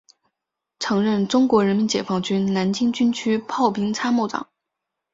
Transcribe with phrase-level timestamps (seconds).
[0.79, 4.47] 曾任中国人民解放军南京军区炮兵参谋长。